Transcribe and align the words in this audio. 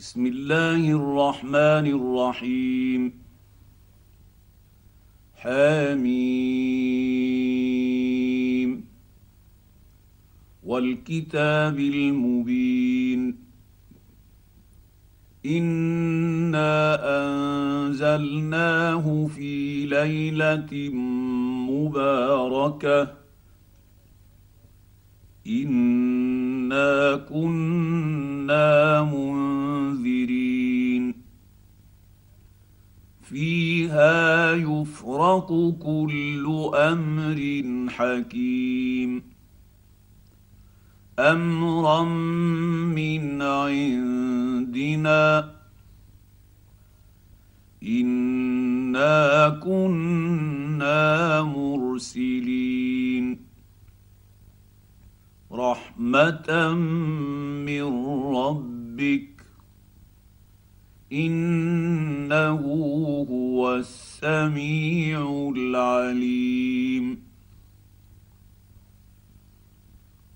بسم 0.00 0.26
الله 0.26 0.90
الرحمن 0.90 1.86
الرحيم. 1.86 3.12
حميم. 5.34 6.10
والكتاب 10.62 11.78
المبين. 11.78 13.36
إنا 15.46 16.98
أنزلناه 17.04 19.26
في 19.26 19.86
ليلة 19.86 20.90
مباركة. 21.70 23.14
إنا 25.46 27.16
كنا 27.16 29.02
منذرين. 29.02 29.59
فيها 33.30 34.52
يفرق 34.52 35.76
كل 35.82 36.70
أمر 36.74 37.64
حكيم. 37.90 39.22
أمرا 41.18 42.04
من 42.94 43.42
عندنا. 43.42 45.54
إنا 47.82 49.48
كنا 49.48 51.42
مرسلين. 51.42 53.40
رحمة 55.52 56.74
من 57.66 58.06
ربك. 58.36 59.39
إنه 61.12 62.60
هو 63.30 63.76
السميع 63.76 65.52
العليم. 65.56 67.22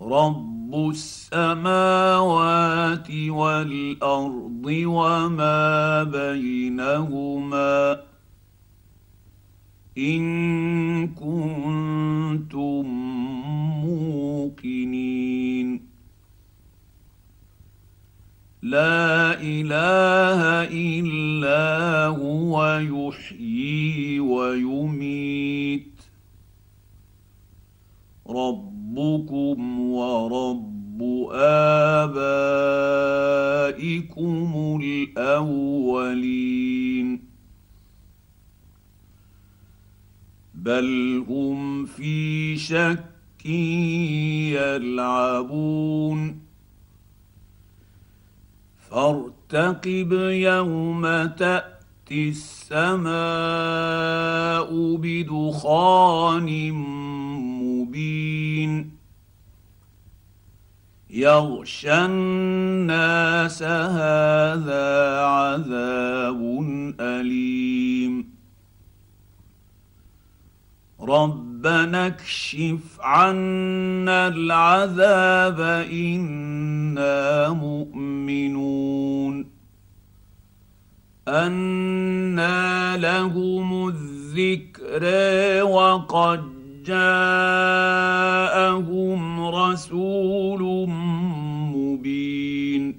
رب 0.02 0.90
السماوات 0.90 3.10
والأرض 3.10 4.62
وما 4.66 6.02
بينهما. 6.02 8.00
إن 9.98 11.08
كنتم 11.08 12.84
موقنين. 13.84 15.83
لا 18.64 19.40
إله 19.40 20.40
إلا 20.72 22.06
هو 22.06 22.80
يحيي 22.80 24.20
ويميت. 24.20 26.00
ربكم 28.30 29.80
ورب 29.80 31.02
آبائكم 31.32 32.30
الأولين. 34.82 35.74
بل 40.54 41.24
هم 41.28 41.84
في 41.84 42.56
شك 42.56 43.46
يلعبون. 44.50 46.43
فارتقب 48.94 50.12
يوم 50.30 51.26
تأتي 51.26 52.28
السماء 52.28 53.08
بدخان 54.96 56.72
مبين. 57.62 58.90
يغشى 61.10 61.92
الناس 61.92 63.62
هذا 63.62 65.20
عذاب 65.20 66.40
أليم. 67.00 68.34
ربنا 71.64 72.06
اكشف 72.06 73.00
عنا 73.00 74.28
العذاب 74.28 75.60
إنا 75.92 77.48
مؤمنون. 77.48 79.46
أنى 81.28 82.98
لهم 82.98 83.88
الذكر 83.88 85.04
وقد 85.64 86.42
جاءهم 86.84 88.24
رسول 89.40 90.88
مبين 91.74 92.98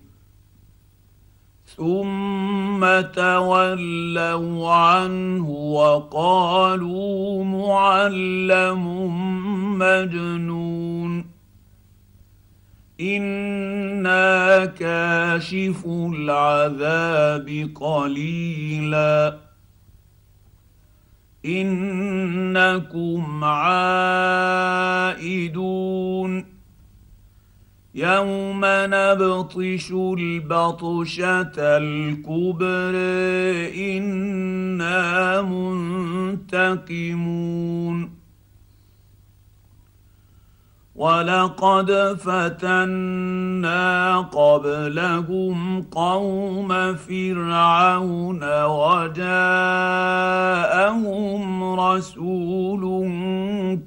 تولوا 3.01 4.73
عنه 4.73 5.49
وقالوا 5.49 7.43
معلم 7.43 8.85
مجنون. 9.77 11.25
أنا 13.01 14.65
كاشف 14.65 15.85
العذاب 15.85 17.69
قليلا. 17.75 19.37
انكم 21.45 23.43
عائدون 23.43 24.44
يوم 27.95 28.61
نبطش 28.63 29.91
البطشة 29.91 31.51
الكبر 31.57 32.95
إنا 33.97 35.41
منتقمون. 36.41 38.15
ولقد 40.95 42.17
فتنا 42.19 44.19
قبلهم 44.19 45.81
قوم 45.81 46.95
فرعون 46.95 48.63
وجاءهم 48.63 49.23
رسول 51.79 53.09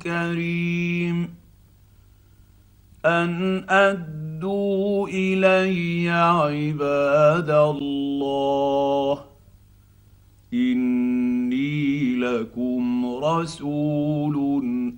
كريم. 0.02 1.38
ان 3.06 3.64
ادوا 3.69 5.09
الي 5.09 6.10
عباد 6.10 7.50
الله 7.50 9.25
اني 10.53 12.14
لكم 12.16 13.06
رسول 13.25 14.37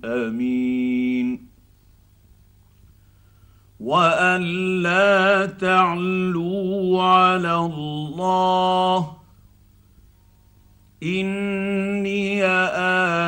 امين 0.05 1.47
وان 3.79 4.41
لا 4.83 5.45
تعلوا 5.45 7.03
على 7.03 7.55
الله 7.55 9.11
اني 11.03 12.45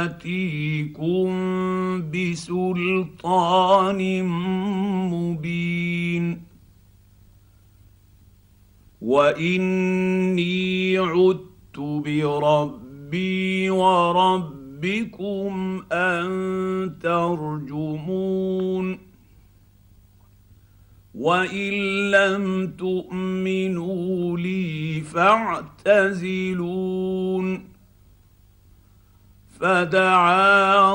اتيكم 0.05 1.29
بسلطان 2.13 4.01
مبين. 5.09 6.43
وإني 9.01 10.97
عدت 10.97 11.79
بربي 11.79 13.69
وربكم 13.69 15.53
أن 15.91 16.95
ترجمون. 17.03 18.99
وإن 21.15 21.71
لم 22.11 22.67
تؤمنوا 22.77 24.37
لي 24.37 25.01
فاعتزلون. 25.01 26.13
فدعا 29.59 30.93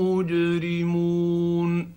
مجرمون. 0.00 1.92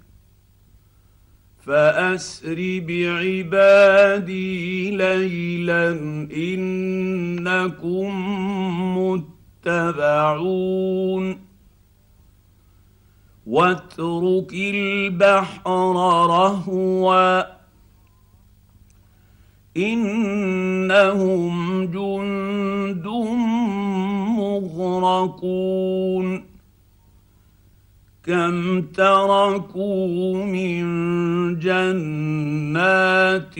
فأسر 1.65 2.83
بعبادي 2.88 4.91
ليلا 4.91 5.89
إنكم 6.35 8.09
متبعون. 9.65 11.25
واترك 13.47 14.53
البحر 14.53 15.95
رهوا. 16.25 17.57
إنهم 19.77 21.85
جند 21.85 23.07
مغرقون. 24.38 26.44
كم 28.25 28.81
تركوا 28.81 30.45
من 30.45 30.83
جنات 31.59 33.59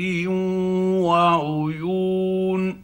وعيون 1.06 2.78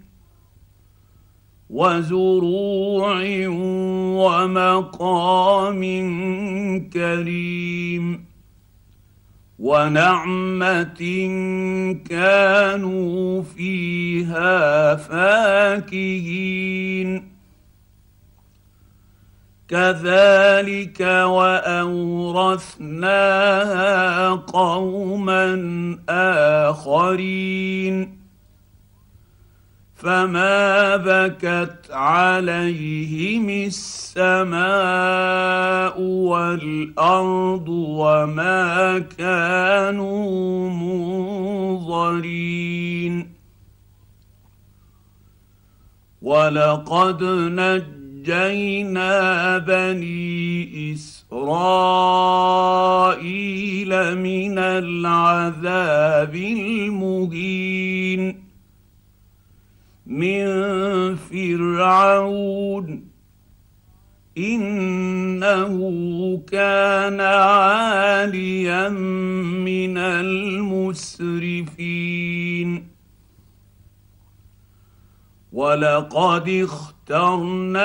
وزروع 1.70 3.24
ومقام 4.16 5.82
كريم. 6.94 8.23
ونعمة 9.64 11.02
كانوا 12.10 13.44
فيها 13.44 14.96
فاكهين. 14.96 16.54
كذلك 19.68 21.00
وأورثناها 21.26 21.90
قوما 24.30 25.46
آخرين. 26.70 28.23
فما 30.04 30.96
بكت 30.98 31.92
عليهم 31.92 33.50
السماء 33.50 34.62
والارض 36.02 37.70
وما 37.70 39.00
كانوا 39.00 40.70
منظرين 41.80 43.34
ولقد 46.22 47.24
نجينا 47.60 49.14
بني 49.58 50.94
اسرائيل 50.94 51.50
من 54.18 54.60
العذاب 54.60 56.36
المهين 56.36 57.94
من 60.06 60.46
فرعون. 61.16 63.08
إنه 64.38 65.78
كان 66.52 67.22
عاليا 67.22 68.90
من 68.90 69.98
المسرفين. 69.98 71.34
ولقد 75.54 76.50
اخترناهم 76.50 77.76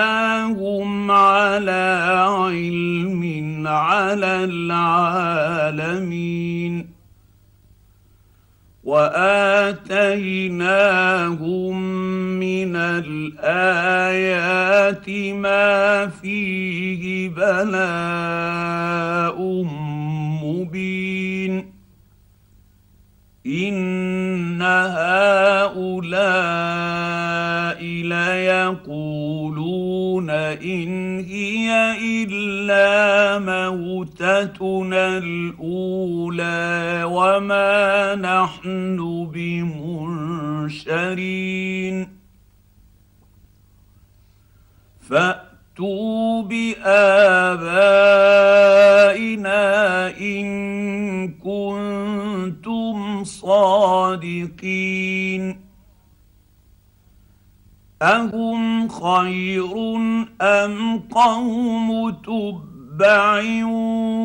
على 1.11 2.15
علم 2.29 3.65
على 3.67 4.45
العالمين. 4.45 5.39
وآتيناهم 8.89 9.83
من 12.41 12.77
الآيات 12.77 14.15
ما 15.35 16.07
فيه 16.07 17.29
بلاء 17.29 18.59
مبين. 20.43 21.73
إن 23.47 24.63
هؤلاء 24.63 25.89
ليقولون 28.93 29.39
إن 30.31 31.21
هي 31.21 31.97
إلا 32.25 33.39
موتتنا 34.29 35.19
الأولى 35.19 37.05
وما 37.05 38.15
نحن 38.15 38.97
بمنشرين. 39.35 40.79
فأتوا 45.01 46.43
بآبائنا 46.43 46.91
إن 50.21 51.29
كنتم 51.29 53.25
صادقين. 53.25 54.49
أهم 58.03 58.89
خير 58.89 59.97
أم 60.41 60.99
قوم 60.99 61.91
تبع 62.99 63.65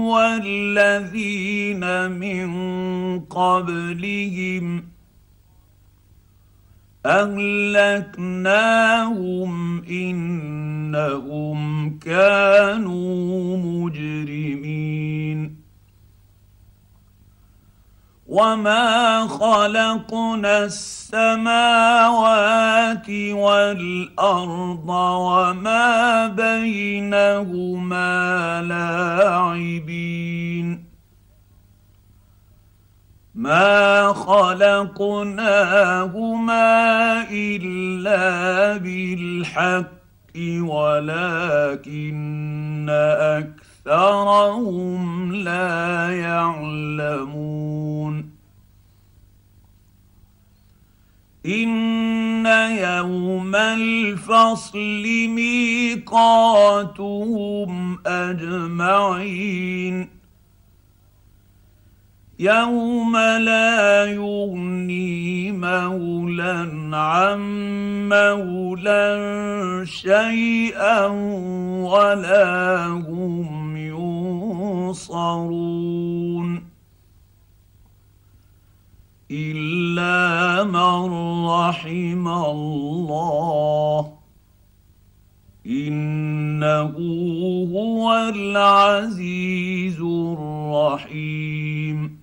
والذين 0.10 1.84
من 2.12 2.50
قبلهم 3.20 4.84
اهلكناهم 7.06 8.24
انهم 9.84 11.60
كانوا 12.00 13.58
مجرمين 13.58 15.63
وما 18.34 19.28
خلقنا 19.28 20.66
السماوات 20.66 21.50
والارض 23.10 24.90
وما 24.90 26.28
بينهما 26.28 28.12
لاعبين 28.62 30.14
ما 33.36 34.14
خلقناهما 34.14 35.44
الا 37.32 38.78
بالحق 38.78 39.94
ولكن 40.60 42.04
اكثرهم 43.90 45.36
لا 45.36 46.10
يعلمون 46.10 47.94
ان 51.46 52.46
يوم 52.46 53.56
الفصل 53.56 55.04
ميقاتهم 55.28 56.80
اجمعين 58.06 60.10
يوم 62.40 63.18
لا 63.18 64.06
يغني 64.06 65.52
مولى 65.52 66.70
عن 66.94 67.40
مولى 68.10 69.82
شيئا 69.86 71.06
ولا 71.92 72.86
هم 72.88 73.78
ينصرون 74.88 76.43
إلا 79.34 80.64
من 80.64 81.14
رحم 81.46 82.28
الله. 82.28 84.14
إنه 85.66 86.94
هو 87.74 88.32
العزيز 88.36 90.02
الرحيم. 90.02 92.20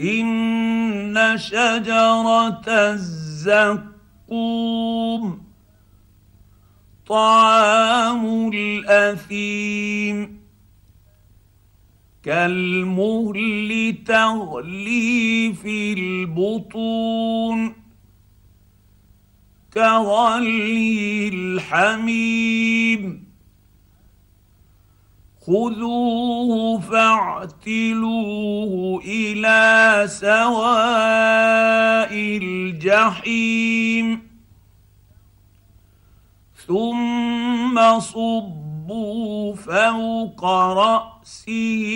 إن 0.00 1.36
شجرة 1.36 2.68
الزقوم 2.68 3.90
طعام 7.06 8.50
الأثيم. 8.54 10.39
كالمهل 12.30 13.70
تغلي 14.06 15.52
في 15.62 15.92
البطون 15.92 17.74
كغلي 19.74 21.28
الحميم. 21.28 23.24
خذوه 25.40 26.80
فاعتلوه 26.80 28.22
إلى 29.04 30.04
سواء 30.08 30.82
الجحيم. 32.42 34.06
ثم 36.66 38.00
صب 38.00 38.59
فوق 39.54 40.44
رأسه 40.44 41.86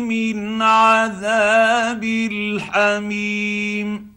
من 0.00 0.62
عذاب 0.62 2.04
الحميم. 2.32 4.14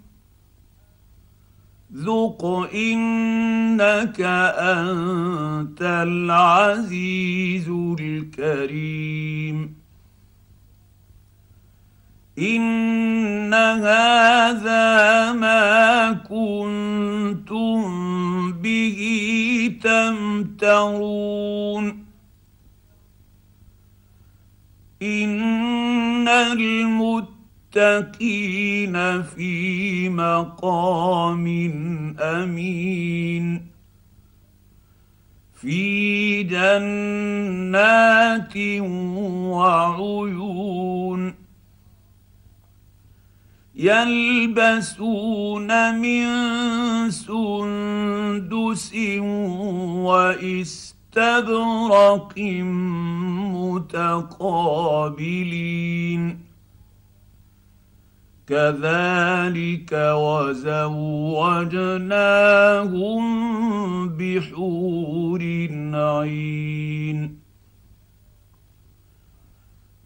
ذق 1.95 2.45
انك 2.75 4.21
انت 4.21 5.81
العزيز 5.81 7.69
الكريم. 7.99 9.77
ان 12.39 13.53
هذا 13.53 15.31
ما 15.31 16.13
كنتم 16.13 17.81
به 18.51 18.99
تمترون. 19.83 22.06
ان 25.01 26.27
المتقين 26.27 27.73
في 29.23 30.09
مقام 30.09 31.47
امين 32.19 33.67
في 35.53 36.43
جنات 36.43 37.77
وعيون 39.51 41.33
يلبسون 43.75 45.69
من 45.95 46.27
سندس 47.11 48.95
واستبرق 51.17 52.33
متقابلين. 53.77 56.39
كذلك 58.47 59.89
وزوجناهم 59.93 60.89
بحور 64.09 65.41
عين. 65.93 67.39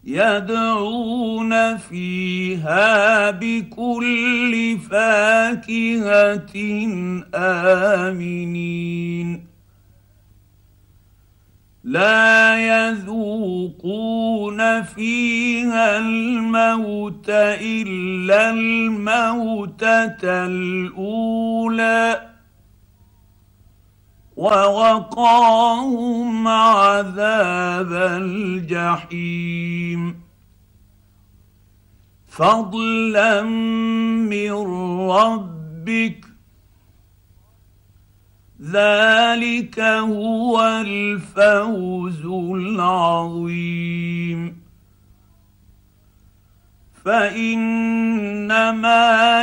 يدعون 0.03 1.77
فيها 1.77 3.31
بكل 3.31 4.77
فاكهة 4.89 6.55
آمنين. 7.35 9.50
لا 11.83 12.89
يذوقون 12.89 14.81
فيها 14.81 15.97
الموت 15.97 17.29
إلا 17.29 18.50
الموتة 18.50 20.45
الأولى. 20.45 22.27
ووقاهم 24.38 26.47
عذاب 26.47 27.93
الجحيم. 28.21 30.21
فضلا 32.27 33.41
من 33.41 34.51
ربك 35.09 36.30
ذلك 38.63 39.79
هو 39.79 40.61
الفوز 40.61 42.25
العظيم. 42.55 44.61
فإنما 47.05 47.85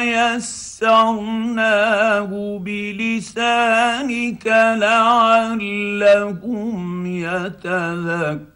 يسرناه 0.02 2.30
بلسانك 2.64 4.46
لعلهم 4.80 6.76
يتذكرون. 7.06 8.48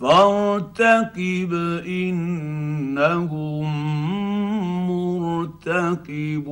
فارتقب 0.00 1.52
إنهم 1.86 3.66
مرتقبون 5.46 6.46